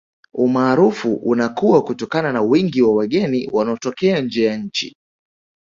[0.33, 4.95] Umaarufu unakuwa kutokana na wingi wa wageni wanaotokea nje ya nchi